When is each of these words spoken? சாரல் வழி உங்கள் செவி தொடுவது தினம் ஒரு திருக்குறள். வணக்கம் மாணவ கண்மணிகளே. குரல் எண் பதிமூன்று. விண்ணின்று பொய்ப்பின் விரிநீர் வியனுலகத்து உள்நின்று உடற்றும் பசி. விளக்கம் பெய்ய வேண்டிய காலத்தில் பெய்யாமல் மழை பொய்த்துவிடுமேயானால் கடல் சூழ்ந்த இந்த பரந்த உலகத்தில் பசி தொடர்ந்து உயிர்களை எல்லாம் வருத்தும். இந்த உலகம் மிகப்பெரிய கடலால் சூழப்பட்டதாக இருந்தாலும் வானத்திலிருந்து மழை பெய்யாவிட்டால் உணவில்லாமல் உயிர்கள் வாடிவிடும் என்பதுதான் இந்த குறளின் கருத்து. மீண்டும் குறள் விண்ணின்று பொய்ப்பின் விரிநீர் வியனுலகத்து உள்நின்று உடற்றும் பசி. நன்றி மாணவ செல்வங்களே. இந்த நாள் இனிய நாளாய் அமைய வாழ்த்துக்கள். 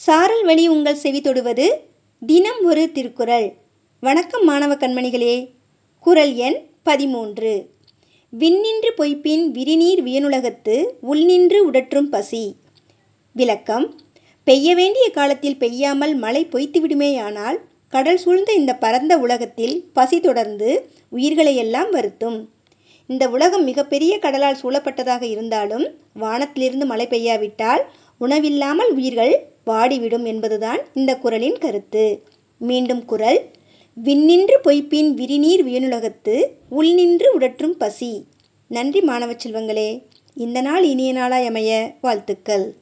சாரல் 0.00 0.44
வழி 0.44 0.68
உங்கள் 0.68 0.94
செவி 0.94 1.20
தொடுவது 1.20 1.82
தினம் 2.20 2.64
ஒரு 2.64 2.92
திருக்குறள். 2.92 3.54
வணக்கம் 4.00 4.44
மாணவ 4.44 4.74
கண்மணிகளே. 4.74 5.50
குரல் 6.00 6.34
எண் 6.34 6.66
பதிமூன்று. 6.82 7.70
விண்ணின்று 8.38 8.90
பொய்ப்பின் 8.96 9.46
விரிநீர் 9.46 10.04
வியனுலகத்து 10.04 10.84
உள்நின்று 11.00 11.70
உடற்றும் 11.70 12.08
பசி. 12.08 12.56
விளக்கம் 13.32 14.00
பெய்ய 14.44 14.74
வேண்டிய 14.74 15.10
காலத்தில் 15.10 15.56
பெய்யாமல் 15.56 16.14
மழை 16.14 16.48
பொய்த்துவிடுமேயானால் 16.52 17.58
கடல் 17.88 18.16
சூழ்ந்த 18.16 18.52
இந்த 18.52 18.74
பரந்த 18.74 19.18
உலகத்தில் 19.18 19.90
பசி 19.92 20.20
தொடர்ந்து 20.20 20.90
உயிர்களை 21.08 21.56
எல்லாம் 21.56 21.90
வருத்தும். 21.90 22.48
இந்த 23.06 23.28
உலகம் 23.28 23.64
மிகப்பெரிய 23.64 24.18
கடலால் 24.18 24.60
சூழப்பட்டதாக 24.62 25.22
இருந்தாலும் 25.22 25.94
வானத்திலிருந்து 26.14 26.86
மழை 26.86 27.06
பெய்யாவிட்டால் 27.06 27.84
உணவில்லாமல் 28.18 28.90
உயிர்கள் 28.92 29.49
வாடிவிடும் 29.66 30.24
என்பதுதான் 30.24 30.78
இந்த 30.94 31.16
குறளின் 31.16 31.58
கருத்து. 31.58 32.22
மீண்டும் 32.58 33.04
குறள் 33.04 33.50
விண்ணின்று 34.04 34.56
பொய்ப்பின் 34.64 35.14
விரிநீர் 35.14 35.66
வியனுலகத்து 35.66 36.46
உள்நின்று 36.70 37.38
உடற்றும் 37.38 37.76
பசி. 37.78 38.24
நன்றி 38.68 39.00
மாணவ 39.00 39.32
செல்வங்களே. 39.32 40.02
இந்த 40.34 40.60
நாள் 40.60 40.84
இனிய 40.84 41.12
நாளாய் 41.12 41.46
அமைய 41.46 41.94
வாழ்த்துக்கள். 42.00 42.74